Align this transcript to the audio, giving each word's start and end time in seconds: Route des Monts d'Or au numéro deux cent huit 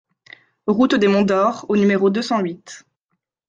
Route 0.65 0.95
des 0.95 1.07
Monts 1.07 1.21
d'Or 1.27 1.67
au 1.69 1.77
numéro 1.77 2.09
deux 2.09 2.23
cent 2.23 2.39
huit 2.39 2.85